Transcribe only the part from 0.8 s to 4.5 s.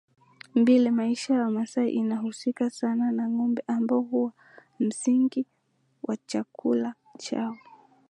Maisha ya Wamasai inahusika sana na ngombe ambao huwa